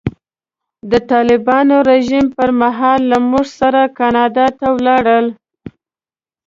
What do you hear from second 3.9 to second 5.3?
کاناډا ته ولاړل.